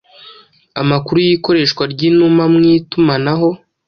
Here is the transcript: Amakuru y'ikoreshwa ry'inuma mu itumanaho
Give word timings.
Amakuru 0.81 1.17
y'ikoreshwa 1.27 1.83
ry'inuma 1.93 2.43
mu 2.53 2.61
itumanaho 2.77 3.49